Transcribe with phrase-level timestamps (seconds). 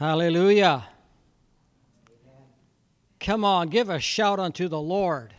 [0.00, 0.86] Hallelujah.
[3.20, 5.34] Come on, give a shout unto the Lord.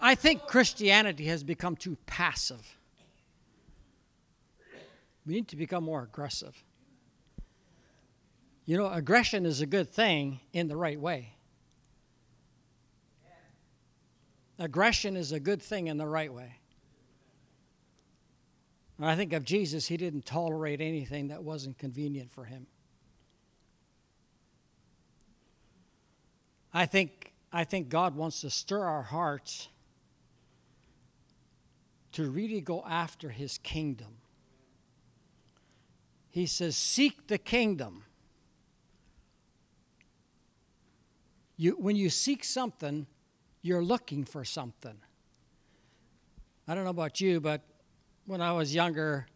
[0.00, 2.76] I think Christianity has become too passive.
[5.24, 6.60] We need to become more aggressive.
[8.64, 11.34] You know, aggression is a good thing in the right way.
[14.58, 16.56] Aggression is a good thing in the right way.
[19.04, 22.66] I think of Jesus, he didn't tolerate anything that wasn't convenient for him.
[26.72, 29.68] I think, I think God wants to stir our hearts
[32.12, 34.18] to really go after his kingdom.
[36.30, 38.04] He says, Seek the kingdom.
[41.56, 43.06] You, when you seek something,
[43.62, 44.96] you're looking for something.
[46.66, 47.62] I don't know about you, but
[48.26, 49.26] when I was younger,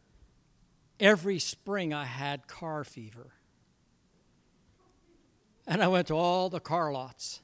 [1.01, 3.33] every spring I had car fever.
[5.67, 7.41] And I went to all the car lots.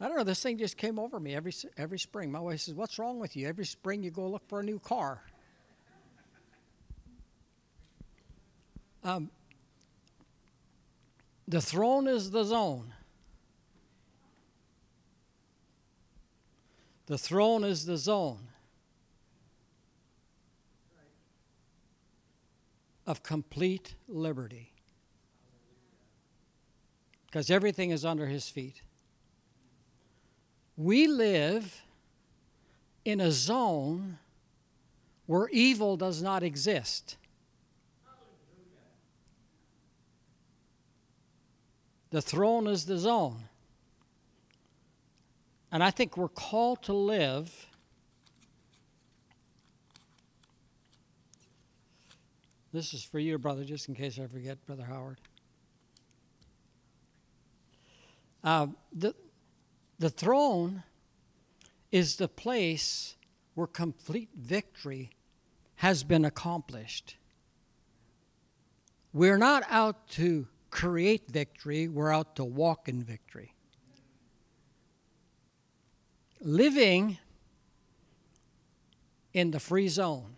[0.00, 2.30] I don't know, this thing just came over me every, every spring.
[2.30, 3.48] My wife says, What's wrong with you?
[3.48, 5.22] Every spring you go look for a new car.
[9.04, 9.30] Um,
[11.46, 12.92] the throne is the zone.
[17.06, 18.48] The throne is the zone
[23.06, 24.72] of complete liberty.
[27.26, 28.82] Because everything is under his feet.
[30.76, 31.82] We live
[33.04, 34.18] in a zone
[35.26, 37.16] where evil does not exist.
[42.10, 43.44] The throne is the zone.
[45.72, 47.66] And I think we're called to live
[52.76, 55.18] This is for you, brother, just in case I forget, Brother Howard.
[58.44, 59.14] Uh, the,
[59.98, 60.82] the throne
[61.90, 63.16] is the place
[63.54, 65.08] where complete victory
[65.76, 67.16] has been accomplished.
[69.14, 73.54] We're not out to create victory, we're out to walk in victory.
[76.42, 77.16] Living
[79.32, 80.36] in the free zone.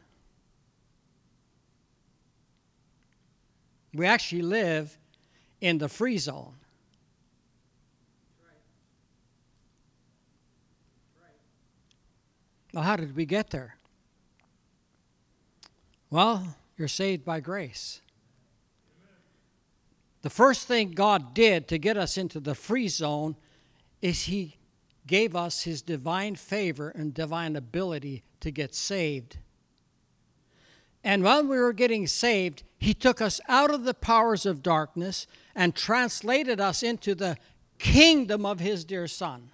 [3.98, 4.96] We actually live
[5.60, 6.54] in the free zone.
[12.72, 13.76] Well, how did we get there?
[16.10, 18.00] Well, you're saved by grace.
[20.22, 23.34] The first thing God did to get us into the free zone
[24.00, 24.58] is He
[25.08, 29.38] gave us His divine favor and divine ability to get saved.
[31.04, 35.26] And when we were getting saved, he took us out of the powers of darkness
[35.54, 37.36] and translated us into the
[37.78, 39.50] kingdom of His dear Son.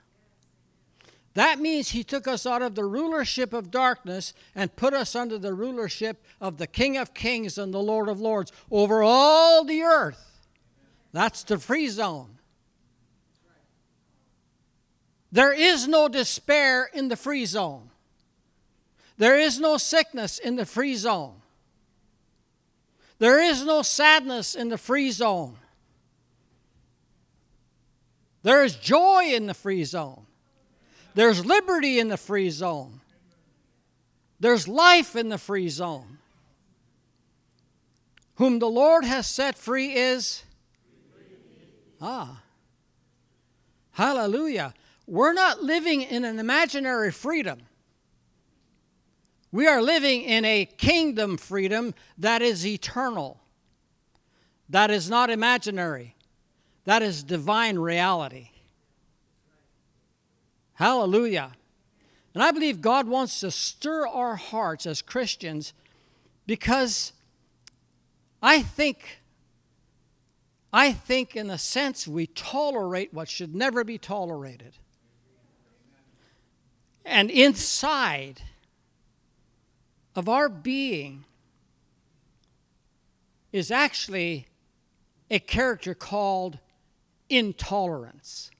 [1.35, 5.39] That means He took us out of the rulership of darkness and put us under
[5.39, 9.83] the rulership of the King of Kings and the Lord of Lords over all the
[9.83, 10.43] earth.
[11.13, 12.39] That's the free zone.
[15.33, 17.91] There is no despair in the free zone.
[19.17, 21.35] There is no sickness in the free zone.
[23.19, 25.57] There is no sadness in the free zone.
[28.43, 30.27] There is joy in the free zone.
[31.15, 33.01] There's liberty in the free zone.
[34.41, 36.19] There's life in the free zone.
[38.35, 40.43] Whom the Lord has set free is.
[42.03, 42.43] Ah.
[43.93, 44.75] Hallelujah.
[45.07, 47.61] We're not living in an imaginary freedom.
[49.55, 53.39] We are living in a kingdom freedom that is eternal,
[54.69, 56.17] that is not imaginary,
[56.87, 58.51] that is divine reality.
[60.73, 61.53] Hallelujah.
[62.35, 65.73] And I believe God wants to stir our hearts as Christians
[66.49, 67.13] because
[68.43, 69.21] I think
[70.73, 74.73] I think in a sense we tolerate what should never be tolerated.
[77.05, 78.43] And inside
[80.15, 81.25] of our being
[83.53, 84.47] is actually
[85.31, 86.59] a character called
[87.29, 88.51] intolerance.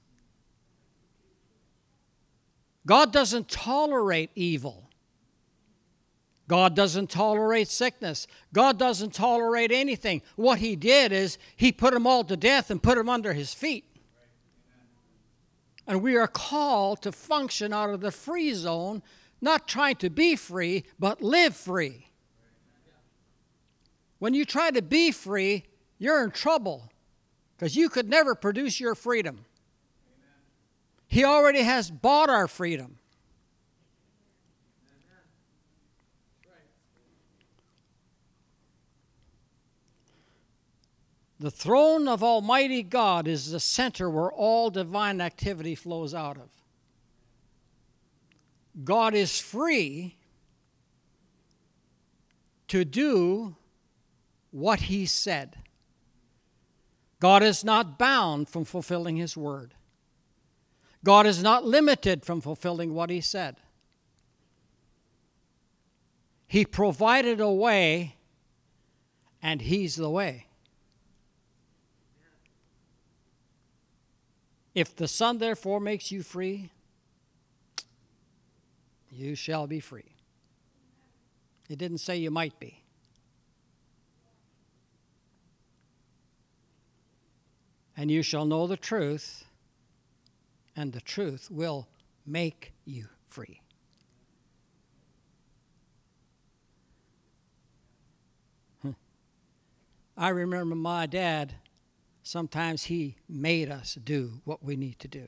[2.85, 4.89] God doesn't tolerate evil.
[6.47, 8.27] God doesn't tolerate sickness.
[8.53, 10.21] God doesn't tolerate anything.
[10.35, 13.53] What He did is He put them all to death and put them under His
[13.53, 13.85] feet.
[15.87, 19.01] And we are called to function out of the free zone
[19.41, 22.07] not trying to be free, but live free.
[24.19, 25.65] When you try to be free,
[25.99, 26.89] you're in trouble
[27.57, 29.45] because you could never produce your freedom.
[31.07, 32.97] He already has bought our freedom.
[41.39, 46.49] The throne of Almighty God is the center where all divine activity flows out of.
[48.83, 50.17] God is free
[52.67, 53.55] to do
[54.51, 55.57] what He said.
[57.19, 59.73] God is not bound from fulfilling His word.
[61.03, 63.57] God is not limited from fulfilling what He said.
[66.47, 68.15] He provided a way,
[69.41, 70.47] and He's the way.
[74.73, 76.71] If the Son therefore makes you free,
[79.15, 80.15] you shall be free.
[81.69, 82.83] It didn't say you might be.
[87.97, 89.45] And you shall know the truth,
[90.75, 91.87] and the truth will
[92.25, 93.61] make you free.
[100.17, 101.55] I remember my dad
[102.23, 105.27] sometimes He made us do what we need to do.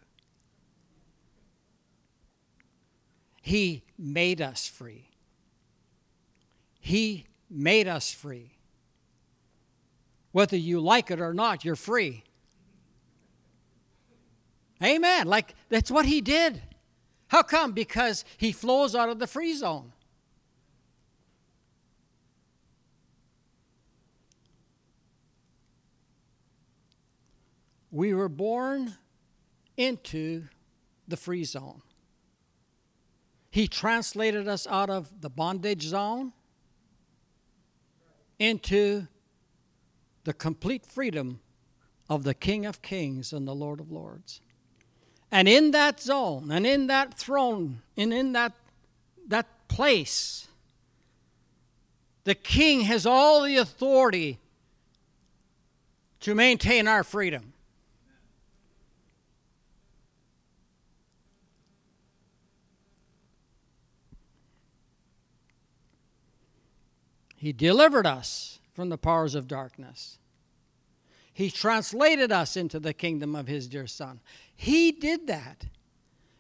[3.48, 5.08] He made us free.
[6.82, 8.58] He made us free.
[10.34, 12.26] Whether you like it or not, you're free.
[14.84, 15.28] Amen.
[15.28, 16.62] Like, that's what He did.
[17.28, 17.72] How come?
[17.72, 19.94] Because He flows out of the free zone.
[27.92, 28.96] We were born
[29.78, 30.44] into
[31.08, 31.82] the free zone.
[33.58, 36.32] He translated us out of the bondage zone
[38.38, 39.08] into
[40.26, 41.40] the complete freedom
[42.08, 44.42] of the King of Kings and the Lord of Lords.
[45.32, 48.54] And in that zone, and in that throne, and in that,
[49.28, 50.48] that place,
[52.26, 54.38] the King has all the authority
[56.20, 57.54] to maintain our freedom.
[67.48, 70.18] He delivered us from the powers of darkness.
[71.34, 74.20] He translated us into the kingdom of His dear Son.
[74.54, 75.66] He did that.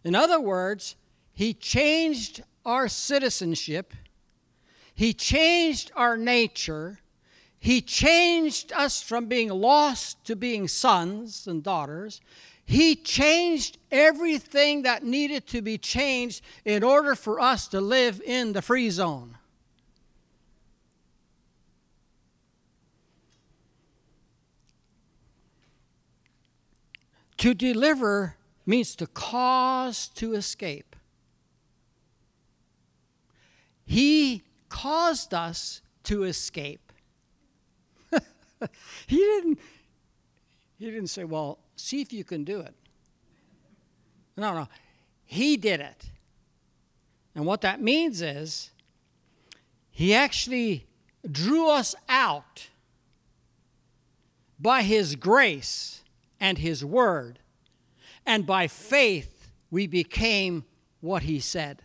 [0.03, 0.97] In other words,
[1.31, 3.93] He changed our citizenship,
[4.93, 6.99] He changed our nature,
[7.57, 12.19] He changed us from being lost to being sons and daughters.
[12.65, 18.51] He changed everything that needed to be changed in order for us to live in
[18.51, 19.37] the free zone.
[27.37, 28.35] To deliver
[28.65, 30.95] means to cause to escape.
[33.85, 36.91] He caused us to escape.
[39.07, 39.59] he didn't
[40.77, 42.73] he didn't say, "Well, see if you can do it."
[44.35, 44.67] No, no.
[45.25, 46.11] He did it.
[47.35, 48.71] And what that means is
[49.91, 50.87] he actually
[51.29, 52.69] drew us out
[54.59, 55.96] by his grace
[56.39, 57.39] and His Word.
[58.25, 60.65] And by faith, we became
[61.01, 61.81] what He said.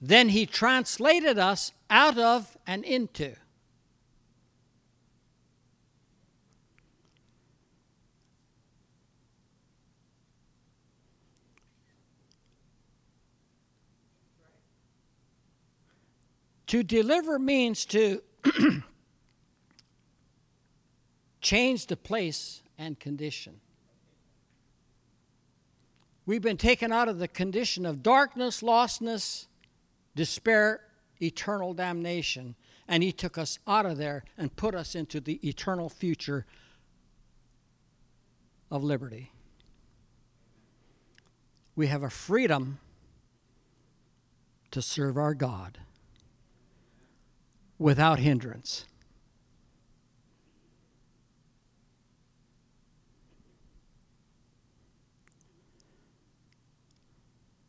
[0.00, 3.34] Then He translated us out of and into.
[16.68, 18.22] To deliver means to
[21.40, 23.60] change the place and condition.
[26.24, 29.46] We've been taken out of the condition of darkness, lostness,
[30.16, 30.80] despair,
[31.22, 32.56] eternal damnation,
[32.88, 36.46] and He took us out of there and put us into the eternal future
[38.70, 39.32] of liberty.
[41.76, 42.80] We have a freedom
[44.72, 45.78] to serve our God
[47.78, 48.86] without hindrance.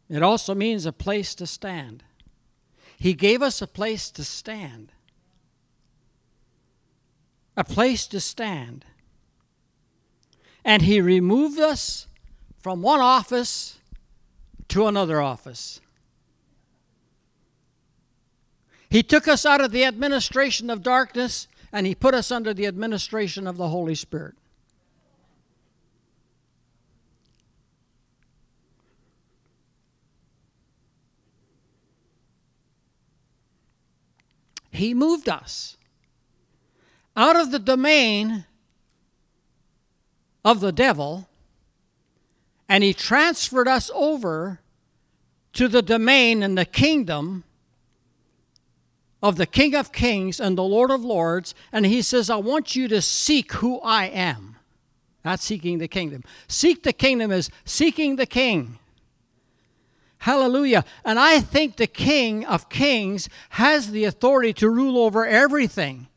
[0.10, 2.04] It also means a place to stand.
[2.98, 4.92] He gave us a place to stand.
[7.56, 8.86] A place to stand.
[10.64, 12.08] And He removed us
[12.60, 13.80] from one office
[14.70, 15.82] to another office.
[18.90, 22.66] He took us out of the administration of darkness and He put us under the
[22.66, 24.36] administration of the Holy Spirit.
[34.78, 35.76] He moved us
[37.16, 38.46] out of the domain
[40.46, 41.28] of the devil
[42.70, 44.60] and he transferred us over
[45.54, 47.44] to the domain and the kingdom
[49.22, 52.76] of the King of Kings and the Lord of Lords, and he says, I want
[52.76, 54.56] you to seek who I am.
[55.26, 56.24] Not seeking the kingdom.
[56.48, 58.80] Seek the kingdom is seeking the king.
[60.20, 60.84] Hallelujah.
[61.06, 66.08] And I think the King of Kings has the authority to rule over everything.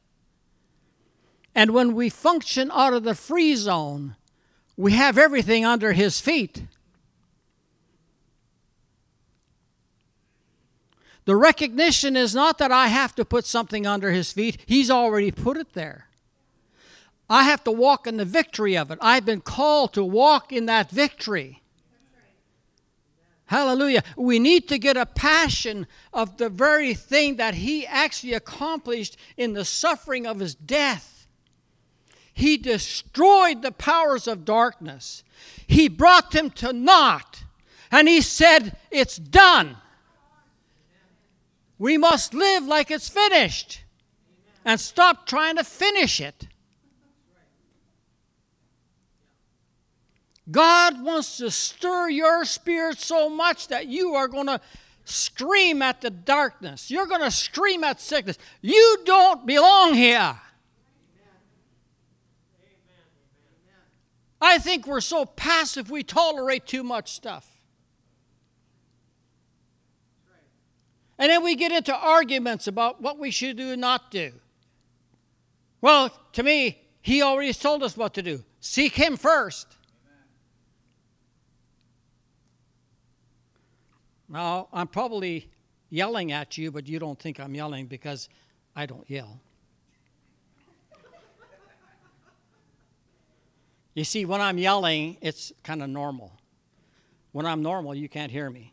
[1.54, 4.16] And when we function out of the free zone,
[4.76, 6.64] we have everything under his feet.
[11.24, 15.30] The recognition is not that I have to put something under his feet, he's already
[15.30, 16.06] put it there.
[17.28, 18.98] I have to walk in the victory of it.
[19.00, 21.62] I've been called to walk in that victory.
[23.46, 24.02] Hallelujah.
[24.16, 29.54] We need to get a passion of the very thing that he actually accomplished in
[29.54, 31.26] the suffering of his death.
[32.32, 35.22] He destroyed the powers of darkness,
[35.66, 37.44] he brought them to naught,
[37.90, 39.76] and he said, It's done.
[41.80, 43.84] We must live like it's finished
[44.66, 46.46] and stop trying to finish it.
[50.50, 54.60] God wants to stir your spirit so much that you are going to
[55.06, 56.90] scream at the darkness.
[56.90, 58.37] You're going to scream at sickness.
[58.60, 60.38] You don't belong here.
[64.38, 67.59] I think we're so passive we tolerate too much stuff.
[71.20, 74.32] And then we get into arguments about what we should do and not do.
[75.82, 78.42] Well, to me, he already told us what to do.
[78.60, 79.66] Seek him first.
[84.30, 85.50] Now, I'm probably
[85.90, 88.30] yelling at you, but you don't think I'm yelling because
[88.74, 89.40] I don't yell.
[93.94, 96.32] you see, when I'm yelling, it's kind of normal.
[97.32, 98.72] When I'm normal, you can't hear me.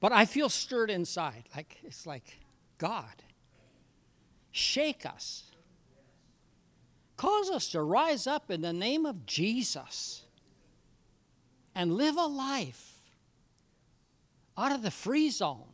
[0.00, 1.44] But I feel stirred inside.
[1.54, 2.38] Like it's like,
[2.78, 3.22] God,
[4.50, 5.44] shake us.
[7.16, 10.22] Cause us to rise up in the name of Jesus
[11.74, 12.94] and live a life
[14.56, 15.72] out of the free zone.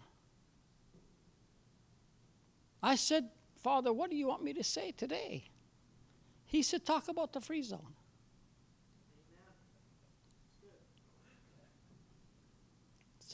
[2.82, 3.28] I said,
[3.62, 5.44] Father, what do you want me to say today?
[6.46, 7.95] He said, Talk about the free zone.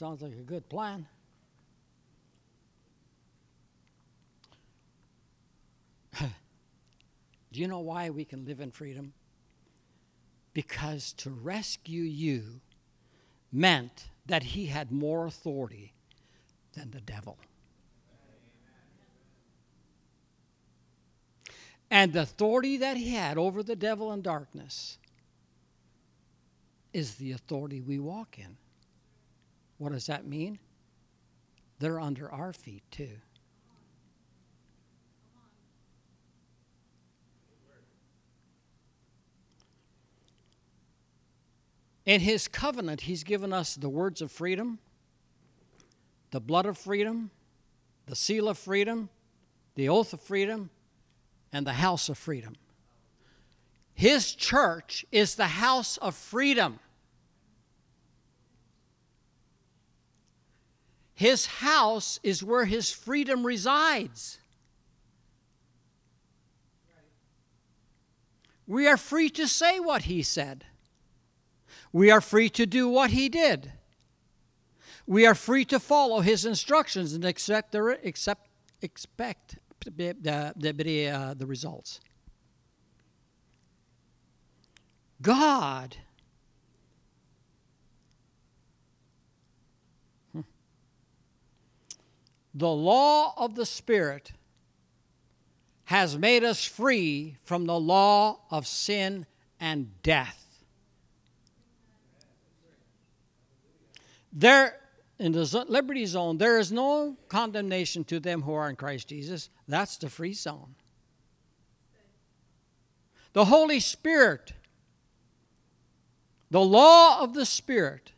[0.03, 1.07] Sounds like a good plan.
[6.19, 6.27] Do
[7.53, 9.13] you know why we can live in freedom?
[10.53, 12.59] Because to rescue you
[13.49, 15.93] meant that he had more authority
[16.73, 17.37] than the devil.
[21.89, 24.97] And the authority that he had over the devil and darkness
[26.91, 28.57] is the authority we walk in.
[29.77, 30.59] What does that mean?
[31.79, 33.17] They're under our feet too.
[42.05, 44.79] In his covenant, he's given us the words of freedom,
[46.31, 47.31] the blood of freedom,
[48.07, 49.09] the seal of freedom,
[49.75, 50.69] the oath of freedom,
[51.53, 52.55] and the house of freedom.
[53.93, 56.79] His church is the house of freedom.
[61.13, 64.39] His house is where his freedom resides.
[68.65, 70.65] We are free to say what he said.
[71.91, 73.71] We are free to do what he did.
[75.05, 78.47] We are free to follow his instructions and accept the, accept,
[78.81, 80.15] expect the,
[80.55, 81.99] the, uh, the results.
[85.21, 85.97] God
[92.53, 94.31] The law of the Spirit
[95.85, 99.25] has made us free from the law of sin
[99.59, 100.39] and death.
[104.31, 104.79] There,
[105.19, 109.49] in the liberty zone, there is no condemnation to them who are in Christ Jesus.
[109.67, 110.75] That's the free zone.
[113.33, 114.53] The Holy Spirit,
[116.49, 118.11] the law of the Spirit,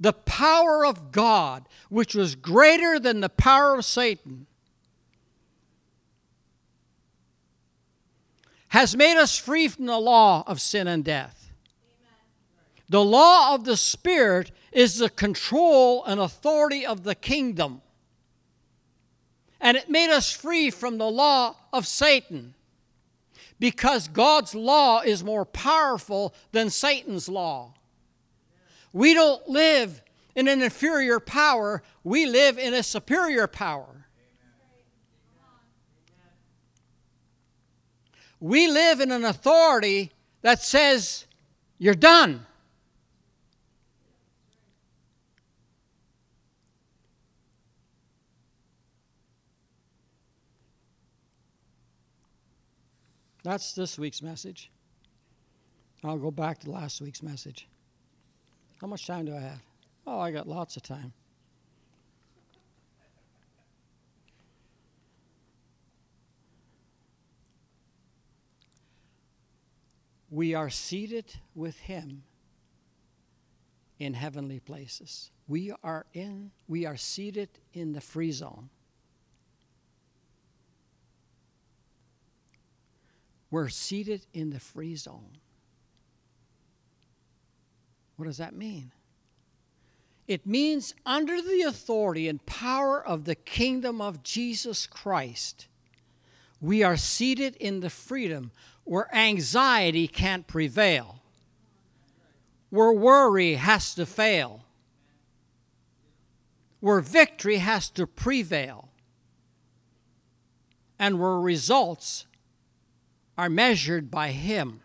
[0.00, 4.46] the power of God, which was greater than the power of Satan,
[8.68, 11.52] has made us free from the law of sin and death.
[12.88, 17.82] The law of the Spirit is the control and authority of the kingdom.
[19.60, 22.54] And it made us free from the law of Satan
[23.58, 27.74] because God's law is more powerful than Satan's law.
[28.92, 30.02] We don't live
[30.34, 34.06] in an inferior power, we live in a superior power.
[38.40, 41.26] We live in an authority that says,
[41.78, 42.46] You're done.
[53.42, 54.70] That's this week's message.
[56.04, 57.68] I'll go back to last week's message.
[58.80, 59.60] How much time do I have?
[60.06, 61.12] Oh, I got lots of time.
[70.30, 72.22] We are seated with him
[73.98, 75.30] in heavenly places.
[75.46, 78.70] We are in we are seated in the free zone.
[83.50, 85.38] We're seated in the free zone.
[88.20, 88.92] What does that mean?
[90.28, 95.68] It means under the authority and power of the kingdom of Jesus Christ,
[96.60, 98.50] we are seated in the freedom
[98.84, 101.22] where anxiety can't prevail,
[102.68, 104.66] where worry has to fail,
[106.80, 108.90] where victory has to prevail,
[110.98, 112.26] and where results
[113.38, 114.82] are measured by Him.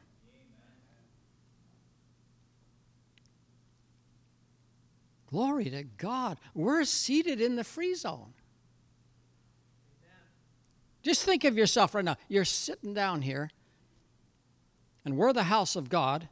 [5.35, 6.37] Glory to God.
[6.53, 8.33] We're seated in the free zone.
[11.03, 12.15] Just think of yourself right now.
[12.29, 13.49] You're sitting down here,
[15.03, 16.29] and we're the house of God.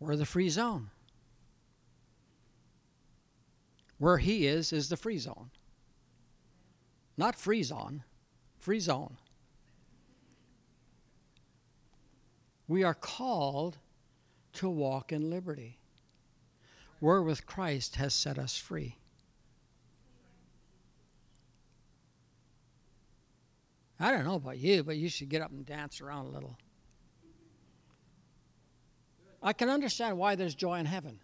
[0.00, 0.88] We're the free zone.
[3.98, 5.50] Where He is, is the free zone.
[7.18, 8.02] Not free zone,
[8.56, 9.18] free zone.
[12.66, 13.76] We are called
[14.54, 15.76] to walk in liberty,
[17.00, 18.96] wherewith Christ has set us free.
[24.00, 26.56] I don't know about you, but you should get up and dance around a little.
[29.42, 31.20] I can understand why there's joy in heaven.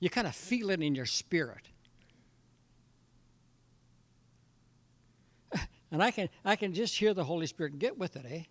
[0.00, 1.68] You kind of feel it in your spirit.
[5.92, 7.78] And I can, I can just hear the Holy Spirit.
[7.78, 8.42] Get with it, eh?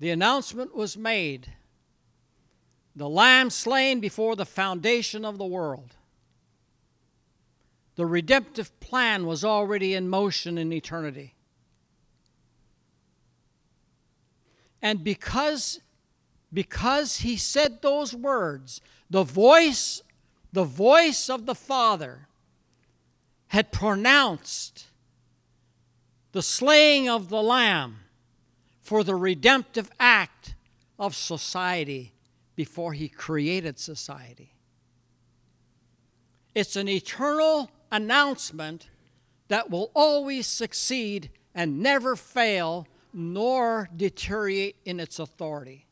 [0.00, 1.52] The announcement was made
[2.96, 5.94] the Lamb slain before the foundation of the world.
[7.94, 11.34] The redemptive plan was already in motion in eternity.
[14.82, 15.80] And because,
[16.52, 20.02] because he said those words, the voice,
[20.52, 22.26] the voice of the Father
[23.48, 24.86] had pronounced
[26.32, 27.98] the slaying of the Lamb
[28.80, 30.54] for the redemptive act
[30.98, 32.12] of society
[32.56, 34.54] before he created society.
[36.54, 38.88] It's an eternal announcement
[39.48, 45.86] that will always succeed and never fail nor deteriorate in its authority.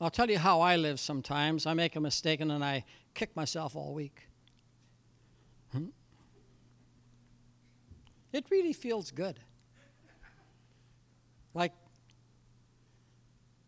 [0.00, 1.66] I'll tell you how I live sometimes.
[1.66, 4.29] I make a mistake and then I kick myself all week.
[8.32, 9.40] It really feels good.
[11.52, 11.72] Like,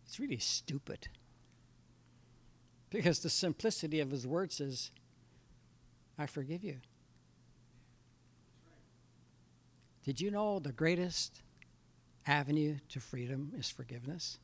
[0.07, 1.09] it's really stupid.
[2.91, 4.91] Because the simplicity of his words is,
[6.19, 6.77] I forgive you.
[10.05, 11.43] Did you know the greatest
[12.27, 14.39] avenue to freedom is forgiveness?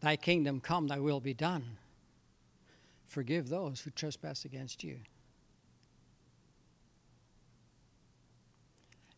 [0.00, 1.78] Thy kingdom come, thy will be done.
[3.08, 4.98] Forgive those who trespass against you.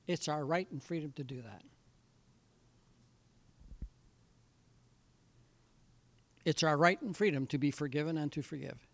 [0.06, 1.62] It's our right and freedom to do that.
[6.44, 8.86] It's our right and freedom to be forgiven and to forgive.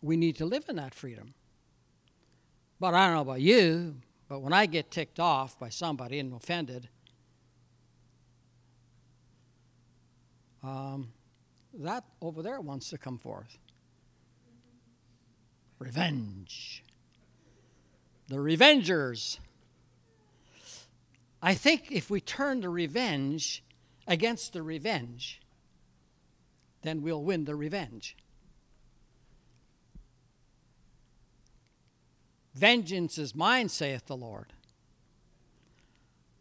[0.00, 1.34] We need to live in that freedom.
[2.80, 3.96] But I don't know about you,
[4.28, 6.88] But when I get ticked off by somebody and offended,
[10.62, 11.12] um,
[11.78, 13.58] that over there wants to come forth.
[15.78, 16.82] Revenge.
[18.26, 19.38] The revengers.
[21.40, 23.62] I think if we turn the revenge
[24.06, 25.40] against the revenge,
[26.82, 28.16] then we'll win the revenge.
[32.54, 34.52] Vengeance is mine, saith the Lord.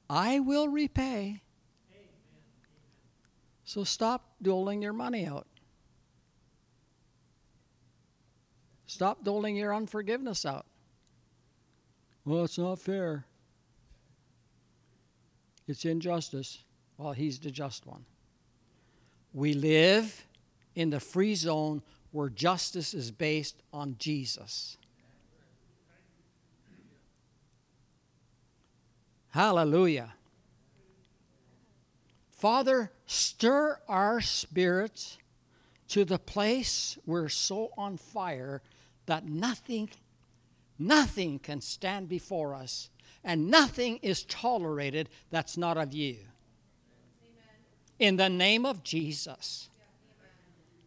[0.09, 1.41] I will repay.
[3.67, 5.45] So stop doling your money out.
[8.85, 10.65] Stop doling your unforgiveness out.
[12.23, 13.25] Well, it's not fair.
[15.67, 16.63] It's injustice.
[16.97, 18.05] Well, he's the just one.
[19.33, 20.25] We live
[20.73, 24.77] in the free zone where justice is based on Jesus.
[29.31, 30.13] Hallelujah.
[32.37, 35.17] Father, stir our spirits
[35.89, 38.61] to the place we're so on fire
[39.07, 39.89] that nothing,
[40.77, 42.89] nothing can stand before us
[43.23, 46.17] and nothing is tolerated that's not of you.
[47.97, 49.69] In the name of Jesus.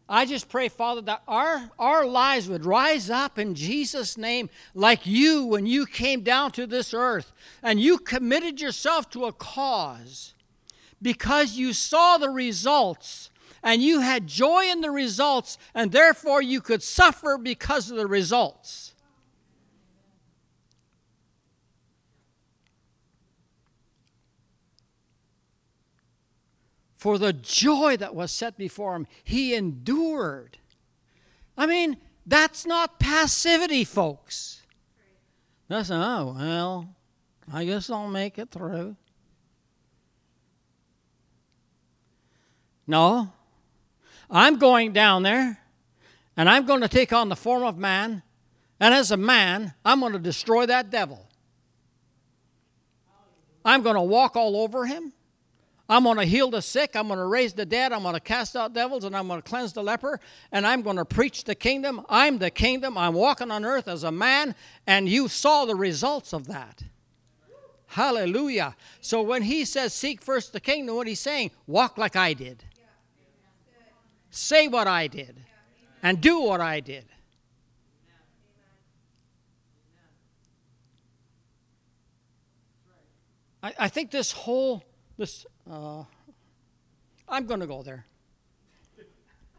[0.08, 5.04] I just pray, Father, that our, our lives would rise up in Jesus' name like
[5.04, 10.34] you when you came down to this earth and you committed yourself to a cause
[11.02, 13.30] because you saw the results
[13.62, 18.06] and you had joy in the results, and therefore you could suffer because of the
[18.06, 18.94] results.
[26.96, 30.58] For the joy that was set before him, he endured.
[31.56, 34.62] I mean, that's not passivity, folks.
[35.68, 36.94] That's, oh, well,
[37.50, 38.96] I guess I'll make it through.
[42.90, 43.32] No.
[44.28, 45.58] I'm going down there
[46.36, 48.24] and I'm going to take on the form of man.
[48.80, 51.24] And as a man, I'm going to destroy that devil.
[53.64, 55.12] I'm going to walk all over him.
[55.88, 56.96] I'm going to heal the sick.
[56.96, 57.92] I'm going to raise the dead.
[57.92, 60.18] I'm going to cast out devils and I'm going to cleanse the leper.
[60.50, 62.04] And I'm going to preach the kingdom.
[62.08, 62.98] I'm the kingdom.
[62.98, 64.56] I'm walking on earth as a man.
[64.86, 66.82] And you saw the results of that.
[67.86, 68.76] Hallelujah.
[69.00, 72.64] So when he says, Seek first the kingdom, what he's saying, walk like I did
[74.30, 75.36] say what I did
[76.02, 77.04] and do what I did.
[83.62, 84.82] I, I think this whole
[85.18, 86.04] this uh,
[87.28, 88.06] I'm going to go there.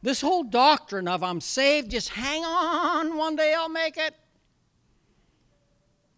[0.02, 4.16] This whole doctrine of I'm saved, just hang on, one day I'll make it.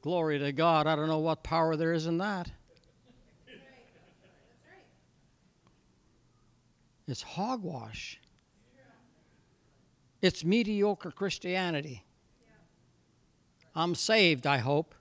[0.01, 0.87] Glory to God.
[0.87, 2.49] I don't know what power there is in that.
[7.07, 8.19] It's hogwash.
[10.23, 12.05] It's mediocre Christianity.
[13.75, 14.95] I'm saved, I hope.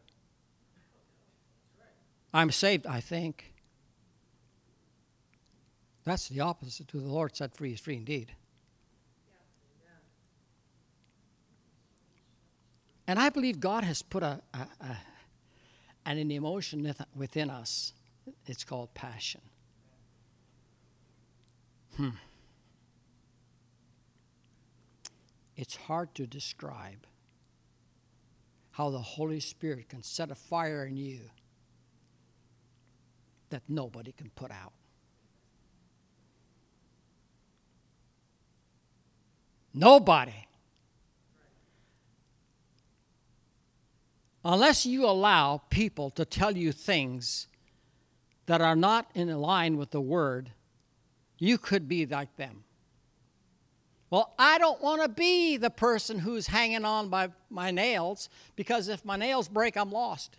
[2.35, 3.55] I'm saved, I think.
[6.03, 8.33] That's the opposite to the Lord set free is free indeed.
[13.07, 14.97] And I believe God has put a, a, a,
[16.05, 17.93] an emotion within us.
[18.47, 19.43] It's called passion.
[21.97, 22.11] Hmm.
[25.57, 27.07] It's hard to describe
[28.73, 31.21] how the Holy Spirit can set a fire in you
[33.51, 34.73] that nobody can put out.
[39.75, 40.47] Nobody.
[44.45, 47.47] Unless you allow people to tell you things
[48.47, 50.51] that are not in line with the Word,
[51.39, 52.65] you could be like them.
[54.13, 58.89] Well, I don't want to be the person who's hanging on by my nails because
[58.89, 60.37] if my nails break, I'm lost.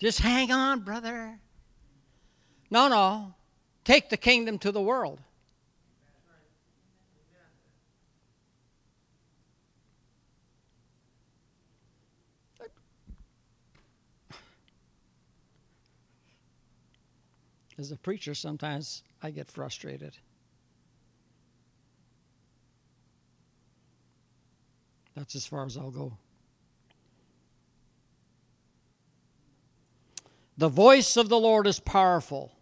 [0.00, 1.38] Just hang on, brother.
[2.72, 3.34] No, no.
[3.84, 5.20] Take the kingdom to the world.
[17.78, 20.16] As a preacher, sometimes I get frustrated.
[25.16, 26.16] That's as far as I'll go.
[30.58, 32.52] The voice of the Lord is powerful.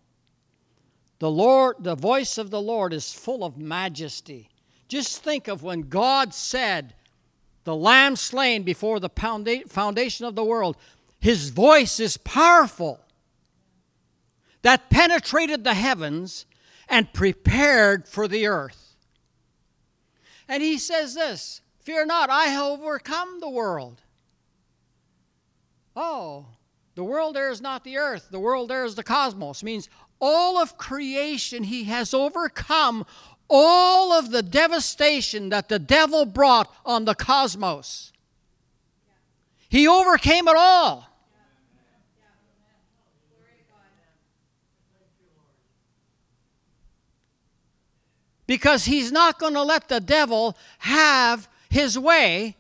[1.19, 4.49] The Lord, the voice of the Lord is full of majesty.
[4.89, 6.95] Just think of when God said,
[7.65, 9.11] the lamb slain before the
[9.69, 10.77] foundation of the world.
[11.21, 13.01] His voice is powerful,
[14.63, 16.47] that penetrated the heavens
[16.89, 18.97] and prepared for the earth.
[20.49, 24.03] And he says this Fear not, I have overcome the world.
[25.97, 26.47] Oh,
[26.95, 29.63] the world there is not the earth, the world there is the cosmos.
[29.63, 29.89] Means
[30.21, 33.07] all of creation he has overcome
[33.49, 38.13] all of the devastation that the devil brought on the cosmos.
[39.69, 41.10] He overcame it all.
[48.51, 52.57] Because he's not going to let the devil have his way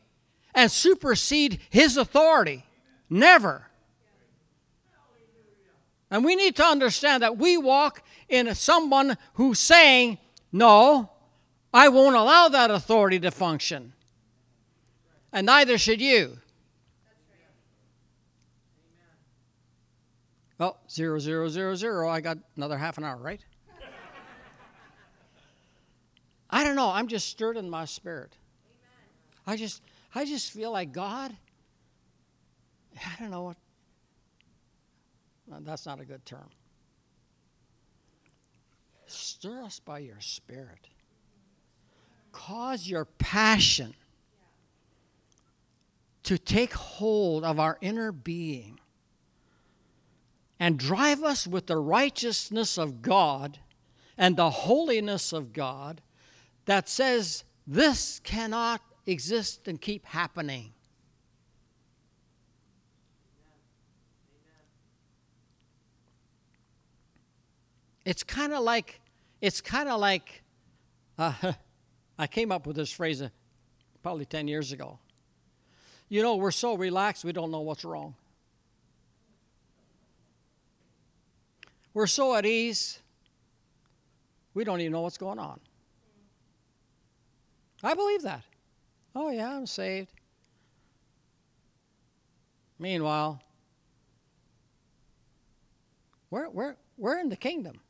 [0.54, 2.64] and supersede his authority.
[3.10, 3.66] Never.
[6.08, 10.18] And we need to understand that we walk in someone who's saying,
[10.52, 11.10] No,
[11.74, 13.92] I won't allow that authority to function.
[15.32, 16.38] And neither should you.
[20.56, 22.08] Well, zero, zero, zero, zero.
[22.08, 23.40] I got another half an hour, right?
[26.50, 26.90] I don't know.
[26.90, 28.36] I'm just stirred in my spirit.
[29.46, 29.82] I just,
[30.14, 31.34] I just feel like God.
[32.96, 33.56] I don't know what.
[35.64, 36.48] That's not a good term.
[39.06, 40.88] Stir us by your spirit.
[42.32, 43.94] Cause your passion
[46.22, 48.78] to take hold of our inner being
[50.60, 53.58] and drive us with the righteousness of God
[54.16, 56.02] and the holiness of God
[56.66, 60.72] that says this cannot exist and keep happening.
[68.04, 69.00] It's kind of like,
[69.40, 70.42] it's kind of like,
[71.18, 71.52] uh,
[72.18, 73.28] I came up with this phrase uh,
[74.02, 74.98] probably 10 years ago.
[76.08, 78.14] You know, we're so relaxed, we don't know what's wrong.
[81.94, 82.98] We're so at ease,
[84.54, 85.60] we don't even know what's going on.
[87.82, 88.42] I believe that.
[89.14, 90.12] Oh, yeah, I'm saved.
[92.78, 93.42] Meanwhile,
[96.30, 97.80] we're, we're, we're in the kingdom.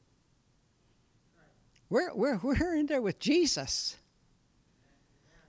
[1.88, 3.96] We're, we're, we're in there with Jesus.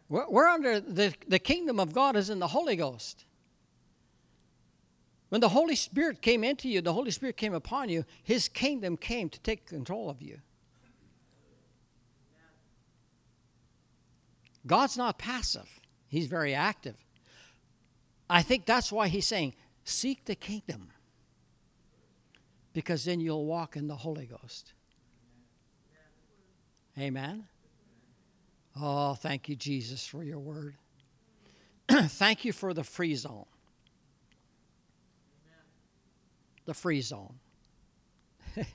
[0.09, 3.25] We're, we're under the, the kingdom of God is in the Holy Ghost.
[5.29, 8.97] When the Holy Spirit came into you, the Holy Spirit came upon you, His kingdom
[8.97, 10.39] came to take control of you.
[14.65, 16.95] God's not passive, He's very active.
[18.29, 20.89] I think that's why He's saying, Seek the kingdom,
[22.73, 24.73] because then you'll walk in the Holy Ghost.
[26.99, 27.45] Amen.
[28.79, 30.75] Oh, thank you, Jesus, for your word.
[31.89, 33.45] thank you for the free zone.
[36.65, 37.39] The free zone.